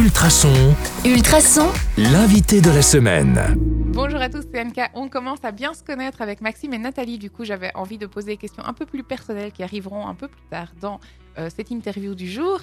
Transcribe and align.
Ultrason, 0.00 0.74
Ultrason, 1.04 1.68
l'invité 1.98 2.62
de 2.62 2.70
la 2.70 2.80
semaine. 2.80 3.38
Bonjour 3.92 4.18
à 4.18 4.30
tous, 4.30 4.44
c'est 4.50 4.58
Anka. 4.58 4.88
On 4.94 5.10
commence 5.10 5.40
à 5.44 5.52
bien 5.52 5.74
se 5.74 5.84
connaître 5.84 6.22
avec 6.22 6.40
Maxime 6.40 6.72
et 6.72 6.78
Nathalie. 6.78 7.18
Du 7.18 7.28
coup, 7.28 7.44
j'avais 7.44 7.70
envie 7.74 7.98
de 7.98 8.06
poser 8.06 8.28
des 8.28 8.36
questions 8.38 8.64
un 8.64 8.72
peu 8.72 8.86
plus 8.86 9.02
personnelles 9.02 9.52
qui 9.52 9.62
arriveront 9.62 10.06
un 10.06 10.14
peu 10.14 10.28
plus 10.28 10.40
tard 10.48 10.68
dans 10.80 10.94
euh, 10.94 10.98
cette 11.48 11.70
interview 11.70 12.14
du 12.14 12.30
jour. 12.30 12.60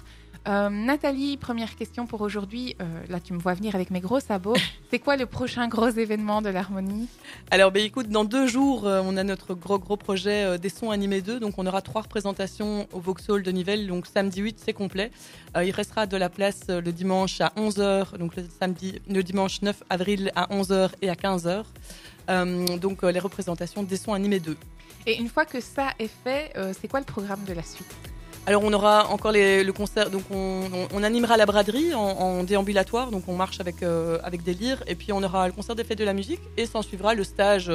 Euh, 0.47 0.69
Nathalie, 0.69 1.35
première 1.35 1.75
question 1.75 2.07
pour 2.07 2.21
aujourd'hui. 2.21 2.75
Euh, 2.81 2.85
là, 3.09 3.19
tu 3.19 3.33
me 3.33 3.39
vois 3.39 3.53
venir 3.53 3.75
avec 3.75 3.91
mes 3.91 3.99
gros 3.99 4.21
sabots. 4.21 4.55
C'est 4.89 4.99
quoi 4.99 5.17
le 5.17 5.25
prochain 5.25 5.67
gros 5.67 5.89
événement 5.89 6.41
de 6.41 6.49
l'harmonie? 6.49 7.09
Alors, 7.51 7.71
ben, 7.71 7.83
écoute, 7.83 8.07
dans 8.07 8.23
deux 8.23 8.47
jours, 8.47 8.87
euh, 8.87 9.01
on 9.03 9.17
a 9.17 9.23
notre 9.23 9.53
gros 9.55 9.77
gros 9.77 9.97
projet 9.97 10.45
euh, 10.45 10.57
des 10.57 10.69
sons 10.69 10.91
animés 10.91 11.21
2. 11.21 11.41
Donc, 11.41 11.55
on 11.57 11.65
aura 11.65 11.81
trois 11.81 12.03
représentations 12.03 12.87
au 12.93 13.01
Vauxhall 13.01 13.43
de 13.43 13.51
Nivelles. 13.51 13.87
Donc, 13.87 14.05
samedi 14.05 14.39
8, 14.39 14.61
c'est 14.63 14.73
complet. 14.73 15.11
Euh, 15.57 15.65
il 15.65 15.71
restera 15.71 16.07
de 16.07 16.15
la 16.15 16.29
place 16.29 16.61
euh, 16.69 16.79
le 16.79 16.93
dimanche 16.93 17.41
à 17.41 17.51
11h. 17.57 18.17
Donc, 18.17 18.37
le, 18.37 18.45
samedi, 18.57 19.01
le 19.09 19.23
dimanche 19.23 19.61
9 19.61 19.83
avril 19.89 20.31
à 20.35 20.47
11h 20.47 20.91
et 21.01 21.09
à 21.09 21.15
15h. 21.15 21.65
Euh, 22.29 22.77
donc, 22.77 23.03
euh, 23.03 23.11
les 23.11 23.19
représentations 23.19 23.83
des 23.83 23.97
sons 23.97 24.13
animés 24.13 24.39
2. 24.39 24.55
Et 25.07 25.17
une 25.17 25.29
fois 25.29 25.45
que 25.45 25.59
ça 25.59 25.89
est 25.99 26.11
fait, 26.23 26.51
euh, 26.55 26.73
c'est 26.79 26.87
quoi 26.87 26.99
le 26.99 27.05
programme 27.05 27.43
de 27.45 27.53
la 27.53 27.63
suite? 27.63 27.93
Alors 28.47 28.63
on 28.63 28.71
aura 28.71 29.09
encore 29.09 29.33
les- 29.33 29.61
le 29.65 29.73
concert, 29.73 30.09
donc 30.09 30.23
on, 30.31 30.61
on- 30.73 30.87
on 30.93 31.03
animera 31.03 31.35
la 31.35 31.45
braderie 31.45 31.93
en, 31.93 31.99
en 31.99 32.43
déambulatoire, 32.45 33.11
donc 33.11 33.23
on 33.27 33.35
marche 33.35 33.59
avec, 33.59 33.83
euh, 33.83 34.19
avec 34.23 34.41
des 34.41 34.53
lyres, 34.53 34.81
et 34.87 34.95
puis 34.95 35.11
on 35.11 35.21
aura 35.21 35.47
le 35.47 35.51
concert 35.53 35.75
des 35.75 35.83
fêtes 35.83 35.97
de 35.99 36.05
la 36.05 36.13
musique, 36.13 36.39
et 36.55 36.65
s'en 36.65 36.81
suivra 36.81 37.13
le 37.13 37.25
stage 37.25 37.69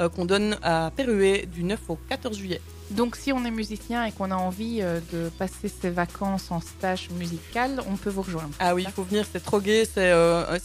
euh, 0.00 0.08
qu'on 0.08 0.24
donne 0.24 0.56
à 0.62 0.90
Pérué 0.96 1.44
du 1.44 1.62
9 1.62 1.78
au 1.90 1.96
14 2.08 2.38
juillet. 2.38 2.62
Donc, 2.90 3.16
si 3.16 3.32
on 3.32 3.44
est 3.44 3.50
musicien 3.50 4.04
et 4.06 4.12
qu'on 4.12 4.30
a 4.30 4.34
envie 4.36 4.78
euh, 4.80 4.98
de 5.12 5.28
passer 5.28 5.68
ses 5.68 5.90
vacances 5.90 6.50
en 6.50 6.60
stage 6.62 7.10
musical, 7.10 7.82
on 7.90 7.96
peut 7.96 8.08
vous 8.10 8.22
rejoindre. 8.22 8.50
Ah 8.58 8.74
oui, 8.74 8.84
il 8.86 8.92
faut 8.92 9.02
venir, 9.02 9.26
c'est 9.30 9.44
trop 9.44 9.60
gai, 9.60 9.84
c'est 9.84 10.10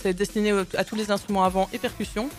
c'est 0.02 0.14
destiné 0.14 0.54
à 0.78 0.86
tous 0.86 0.96
les 0.96 1.12
instruments 1.12 1.44
avant 1.44 1.68
et 1.74 1.80
percussions, 1.80 2.30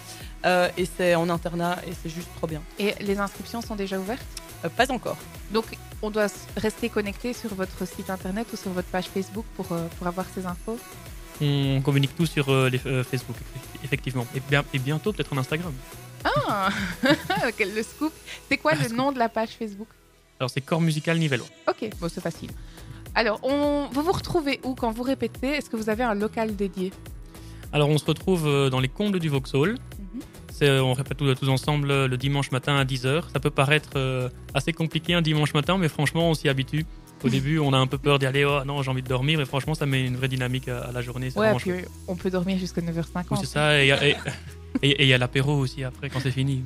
euh, 0.46 0.68
et 0.78 0.86
c'est 0.96 1.14
en 1.16 1.28
internat, 1.28 1.76
et 1.86 1.92
c'est 2.02 2.08
juste 2.08 2.28
trop 2.38 2.46
bien. 2.46 2.62
Et 2.78 2.94
les 3.00 3.18
inscriptions 3.18 3.60
sont 3.60 3.76
déjà 3.76 3.98
ouvertes? 3.98 4.24
Pas 4.76 4.90
encore. 4.90 5.16
Donc, 5.50 5.64
on 6.02 6.10
doit 6.10 6.26
rester 6.56 6.88
connecté 6.88 7.32
sur 7.32 7.54
votre 7.54 7.86
site 7.86 8.10
internet 8.10 8.46
ou 8.52 8.56
sur 8.56 8.70
votre 8.70 8.88
page 8.88 9.06
Facebook 9.06 9.44
pour, 9.56 9.70
euh, 9.72 9.86
pour 9.98 10.06
avoir 10.06 10.26
ces 10.34 10.46
infos? 10.46 10.78
On 11.42 11.80
communique 11.82 12.14
tout 12.16 12.26
sur 12.26 12.48
euh, 12.50 12.68
les, 12.68 12.80
euh, 12.86 13.02
Facebook, 13.04 13.36
eff- 13.36 13.84
effectivement. 13.84 14.26
Et, 14.34 14.40
bien, 14.40 14.62
et 14.74 14.78
bientôt, 14.78 15.12
peut-être 15.12 15.32
en 15.32 15.38
Instagram. 15.38 15.72
Ah 16.24 16.68
Le 17.58 17.82
scoop. 17.82 18.12
C'est 18.48 18.58
quoi 18.58 18.74
le 18.74 18.88
nom 18.94 19.10
de 19.12 19.18
la 19.18 19.28
page 19.28 19.50
Facebook? 19.58 19.88
Alors, 20.38 20.50
c'est 20.50 20.60
Corps 20.60 20.80
Musical 20.80 21.18
Nivellois. 21.18 21.46
Ok, 21.68 21.88
bon, 21.98 22.08
c'est 22.12 22.20
facile. 22.20 22.50
Alors, 23.14 23.40
on... 23.42 23.88
vous 23.92 24.02
vous 24.02 24.12
retrouvez 24.12 24.60
où 24.64 24.74
quand 24.74 24.90
vous 24.90 25.02
répétez? 25.02 25.48
Est-ce 25.48 25.70
que 25.70 25.76
vous 25.76 25.88
avez 25.90 26.02
un 26.04 26.14
local 26.14 26.56
dédié? 26.56 26.92
Alors, 27.72 27.88
on 27.88 27.98
se 27.98 28.04
retrouve 28.04 28.68
dans 28.70 28.80
les 28.80 28.88
combles 28.88 29.18
du 29.18 29.28
Vauxhall. 29.28 29.76
Euh, 30.62 30.80
on 30.80 30.92
répète 30.92 31.16
tous, 31.16 31.34
tous 31.34 31.48
ensemble 31.48 31.90
euh, 31.90 32.08
le 32.08 32.16
dimanche 32.16 32.50
matin 32.50 32.76
à 32.76 32.84
10h. 32.84 33.24
Ça 33.32 33.40
peut 33.40 33.50
paraître 33.50 33.90
euh, 33.96 34.28
assez 34.54 34.72
compliqué 34.72 35.14
un 35.14 35.22
dimanche 35.22 35.54
matin, 35.54 35.78
mais 35.78 35.88
franchement, 35.88 36.30
on 36.30 36.34
s'y 36.34 36.48
habitue. 36.48 36.84
Au 37.24 37.28
début, 37.36 37.58
on 37.58 37.72
a 37.72 37.78
un 37.78 37.86
peu 37.86 37.98
peur 37.98 38.18
d'y 38.18 38.26
aller. 38.26 38.44
Oh 38.44 38.60
non, 38.66 38.82
j'ai 38.82 38.90
envie 38.90 39.02
de 39.02 39.08
dormir, 39.08 39.38
mais 39.38 39.44
franchement, 39.44 39.74
ça 39.74 39.86
met 39.86 40.04
une 40.04 40.16
vraie 40.16 40.28
dynamique 40.28 40.68
à, 40.68 40.80
à 40.80 40.92
la 40.92 41.02
journée. 41.02 41.30
Ouais, 41.36 41.54
puis 41.56 41.72
on 42.08 42.16
peut 42.16 42.30
dormir 42.30 42.58
jusqu'à 42.58 42.80
9h50. 42.80 43.24
Oui, 43.30 43.38
c'est 43.40 43.46
ça. 43.46 43.82
Et 43.82 43.88
et- 43.88 44.16
et- 44.82 45.02
il 45.02 45.08
y 45.08 45.14
a 45.14 45.18
l'apéro 45.18 45.54
aussi 45.58 45.84
après, 45.84 46.08
quand 46.10 46.20
c'est 46.20 46.30
fini. 46.30 46.64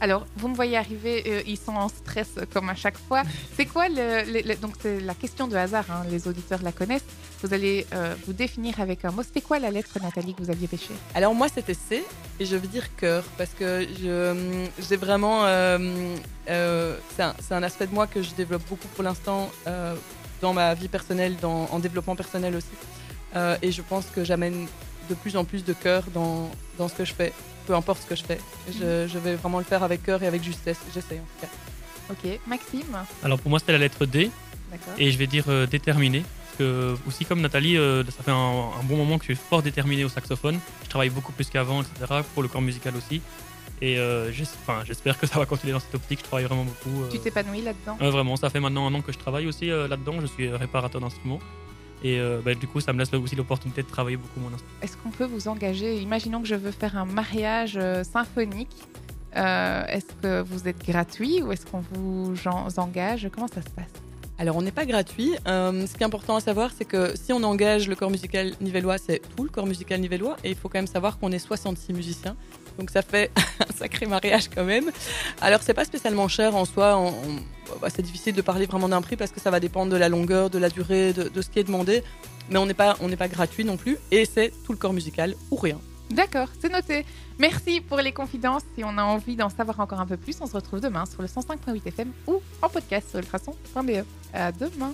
Alors, 0.00 0.26
vous 0.36 0.48
me 0.48 0.54
voyez 0.54 0.76
arriver, 0.76 1.22
euh, 1.26 1.42
ils 1.46 1.56
sont 1.56 1.74
en 1.76 1.88
stress 1.88 2.30
comme 2.52 2.68
à 2.68 2.74
chaque 2.74 2.98
fois. 2.98 3.22
C'est 3.56 3.64
quoi 3.66 3.88
le, 3.88 4.24
le- 4.32 4.42
le- 4.48 4.56
donc 4.56 4.74
c'est 4.80 5.00
la 5.00 5.14
question 5.14 5.46
de 5.46 5.56
hasard, 5.56 5.84
hein, 5.90 6.02
les 6.10 6.26
auditeurs 6.28 6.60
la 6.62 6.72
connaissent. 6.72 7.04
Vous 7.42 7.54
allez 7.54 7.86
euh, 7.94 8.14
vous 8.26 8.32
définir 8.32 8.80
avec 8.80 9.04
un 9.04 9.10
mot. 9.12 9.22
C'était 9.22 9.40
quoi 9.40 9.58
la 9.58 9.70
lettre 9.70 9.98
Nathalie 10.02 10.34
que 10.34 10.42
vous 10.42 10.50
aviez 10.50 10.66
pêchée? 10.66 10.94
Alors 11.14 11.34
moi 11.34 11.48
c'était 11.48 11.74
C 11.74 12.02
et 12.40 12.44
je 12.46 12.56
veux 12.56 12.66
dire 12.66 12.94
cœur 12.96 13.22
parce 13.38 13.50
que 13.50 13.86
je- 14.02 14.66
j'ai 14.88 14.96
vraiment 14.96 15.44
euh, 15.44 15.78
euh, 16.50 16.96
c'est 17.14 17.22
un, 17.22 17.34
c'est 17.40 17.54
un 17.54 17.62
aspect 17.62 17.86
de 17.86 17.94
moi 17.94 18.06
que 18.06 18.22
je 18.22 18.32
développe 18.34 18.62
beaucoup 18.68 18.88
pour 18.88 19.04
l'instant 19.04 19.50
euh, 19.66 19.94
dans 20.40 20.52
ma 20.52 20.74
vie 20.74 20.88
personnelle, 20.88 21.36
dans, 21.40 21.68
en 21.70 21.78
développement 21.78 22.16
personnel 22.16 22.56
aussi. 22.56 22.66
Euh, 23.36 23.56
et 23.62 23.72
je 23.72 23.82
pense 23.82 24.06
que 24.06 24.24
j'amène 24.24 24.66
de 25.08 25.14
plus 25.14 25.36
en 25.36 25.44
plus 25.44 25.64
de 25.64 25.72
cœur 25.72 26.04
dans, 26.12 26.50
dans 26.78 26.88
ce 26.88 26.94
que 26.94 27.04
je 27.04 27.12
fais, 27.14 27.32
peu 27.66 27.74
importe 27.74 28.02
ce 28.02 28.06
que 28.06 28.16
je 28.16 28.24
fais. 28.24 28.38
Je, 28.68 29.06
je 29.08 29.18
vais 29.18 29.34
vraiment 29.36 29.58
le 29.58 29.64
faire 29.64 29.82
avec 29.82 30.02
cœur 30.02 30.22
et 30.22 30.26
avec 30.26 30.42
justesse. 30.42 30.78
J'essaie 30.94 31.20
en 31.20 31.22
tout 31.40 31.46
cas. 31.46 31.48
Ok, 32.10 32.38
Maxime 32.46 32.82
Alors, 33.22 33.38
pour 33.38 33.48
moi, 33.50 33.58
c'était 33.58 33.72
la 33.72 33.78
lettre 33.78 34.04
D. 34.06 34.30
D'accord. 34.70 34.94
Et 34.98 35.10
je 35.10 35.18
vais 35.18 35.26
dire 35.26 35.44
euh, 35.48 35.66
déterminé. 35.66 36.20
Parce 36.20 36.58
que, 36.58 36.94
aussi 37.08 37.24
comme 37.24 37.40
Nathalie, 37.40 37.76
euh, 37.78 38.04
ça 38.04 38.22
fait 38.22 38.30
un, 38.30 38.34
un 38.34 38.82
bon 38.84 38.96
moment 38.96 39.16
que 39.18 39.24
je 39.24 39.32
suis 39.34 39.42
fort 39.48 39.62
déterminé 39.62 40.04
au 40.04 40.08
saxophone. 40.08 40.58
Je 40.84 40.88
travaille 40.90 41.10
beaucoup 41.10 41.32
plus 41.32 41.48
qu'avant, 41.48 41.80
etc. 41.82 42.20
Pour 42.34 42.42
le 42.42 42.48
corps 42.48 42.60
musical 42.62 42.94
aussi. 42.96 43.20
Et 43.82 43.98
euh, 43.98 44.30
j'espère 44.32 45.18
que 45.18 45.26
ça 45.26 45.38
va 45.38 45.46
continuer 45.46 45.72
dans 45.72 45.80
cette 45.80 45.94
optique. 45.94 46.20
Je 46.20 46.24
travaille 46.24 46.44
vraiment 46.44 46.64
beaucoup. 46.64 47.02
euh, 47.04 47.08
Tu 47.10 47.18
t'épanouis 47.18 47.62
là-dedans? 47.62 47.96
Euh, 48.00 48.10
vraiment, 48.10 48.36
ça 48.36 48.48
fait 48.50 48.60
maintenant 48.60 48.86
un 48.86 48.94
an 48.94 49.00
que 49.00 49.12
je 49.12 49.18
travaille 49.18 49.46
aussi 49.46 49.70
euh, 49.70 49.88
là-dedans. 49.88 50.20
Je 50.20 50.26
suis 50.26 50.46
euh, 50.46 50.56
réparateur 50.56 51.00
d'instruments. 51.00 51.40
Et 52.04 52.20
euh, 52.20 52.40
bah, 52.44 52.54
du 52.54 52.66
coup, 52.68 52.80
ça 52.80 52.92
me 52.92 52.98
laisse 52.98 53.12
aussi 53.14 53.34
l'opportunité 53.34 53.82
de 53.82 53.88
travailler 53.88 54.18
beaucoup 54.18 54.38
mon 54.38 54.48
instrument. 54.48 54.72
Est-ce 54.82 54.96
qu'on 54.98 55.10
peut 55.10 55.24
vous 55.24 55.48
engager? 55.48 55.98
Imaginons 56.00 56.42
que 56.42 56.46
je 56.46 56.54
veux 56.54 56.70
faire 56.70 56.96
un 56.98 57.06
mariage 57.06 57.78
euh, 57.80 58.04
symphonique. 58.04 58.76
Euh, 59.36 59.84
est-ce 59.86 60.06
que 60.22 60.42
vous 60.42 60.68
êtes 60.68 60.86
gratuit 60.86 61.42
ou 61.42 61.50
est-ce 61.50 61.64
qu'on 61.66 61.82
vous 61.92 62.34
en- 62.46 62.68
engage? 62.76 63.28
Comment 63.34 63.48
ça 63.48 63.62
se 63.62 63.70
passe? 63.70 63.88
Alors, 64.38 64.56
on 64.56 64.62
n'est 64.62 64.70
pas 64.72 64.84
gratuit. 64.84 65.32
Euh, 65.48 65.86
ce 65.86 65.94
qui 65.94 66.02
est 66.02 66.06
important 66.06 66.36
à 66.36 66.40
savoir, 66.40 66.70
c'est 66.76 66.84
que 66.84 67.14
si 67.16 67.32
on 67.32 67.42
engage 67.42 67.88
le 67.88 67.96
corps 67.96 68.10
musical 68.10 68.52
nivellois, 68.60 68.98
c'est 68.98 69.22
tout 69.36 69.44
le 69.44 69.48
corps 69.48 69.66
musical 69.66 69.98
nivellois. 70.00 70.36
Et 70.44 70.50
il 70.50 70.56
faut 70.56 70.68
quand 70.68 70.78
même 70.78 70.86
savoir 70.86 71.18
qu'on 71.18 71.32
est 71.32 71.38
66 71.38 71.92
musiciens. 71.94 72.36
Donc, 72.78 72.90
ça 72.90 73.02
fait 73.02 73.30
un 73.60 73.72
sacré 73.76 74.06
mariage 74.06 74.48
quand 74.54 74.64
même. 74.64 74.90
Alors, 75.40 75.60
c'est 75.62 75.74
pas 75.74 75.84
spécialement 75.84 76.28
cher 76.28 76.54
en 76.56 76.64
soi. 76.64 76.96
On- 76.98 77.12
bah, 77.80 77.88
c'est 77.94 78.02
difficile 78.02 78.34
de 78.34 78.42
parler 78.42 78.66
vraiment 78.66 78.88
d'un 78.88 79.00
prix 79.02 79.16
parce 79.16 79.30
que 79.30 79.40
ça 79.40 79.50
va 79.50 79.58
dépendre 79.60 79.90
de 79.92 79.96
la 79.96 80.08
longueur, 80.08 80.50
de 80.50 80.58
la 80.58 80.68
durée, 80.68 81.12
de, 81.12 81.40
ce 81.42 81.48
qui 81.48 81.58
est 81.58 81.64
demandé. 81.64 82.02
Mais 82.50 82.58
on 82.58 82.66
n'est 82.66 82.74
pas, 82.74 82.96
on 83.00 83.08
pas 83.16 83.28
gratuit 83.28 83.64
non 83.64 83.76
plus. 83.76 83.96
Et 84.10 84.24
c'est 84.26 84.52
tout 84.64 84.72
le 84.72 84.78
corps 84.78 84.92
musical 84.92 85.34
ou 85.50 85.56
rien. 85.56 85.80
D'accord, 86.10 86.48
c'est 86.60 86.70
noté. 86.70 87.06
Merci 87.38 87.80
pour 87.80 87.96
les 87.98 88.12
confidences. 88.12 88.62
Si 88.76 88.84
on 88.84 88.98
a 88.98 89.02
envie 89.02 89.36
d'en 89.36 89.48
savoir 89.48 89.80
encore 89.80 90.00
un 90.00 90.06
peu 90.06 90.18
plus, 90.18 90.36
on 90.40 90.46
se 90.46 90.52
retrouve 90.52 90.80
demain 90.80 91.06
sur 91.06 91.22
le 91.22 91.28
105.8 91.28 91.86
FM 91.88 92.12
ou 92.26 92.40
en 92.60 92.68
podcast 92.68 93.08
sur 93.08 93.18
ultrason.be. 93.20 94.04
À 94.34 94.52
demain. 94.52 94.92